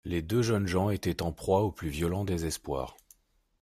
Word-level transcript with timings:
Les 0.03 0.23
deux 0.23 0.41
jeunes 0.41 0.65
gens 0.65 0.89
étaient 0.89 1.21
en 1.21 1.31
proie 1.31 1.61
au 1.61 1.71
plus 1.71 1.89
violent 1.89 2.25
désespoir. 2.25 2.97